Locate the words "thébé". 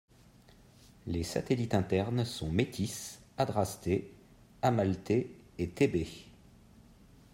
5.69-6.07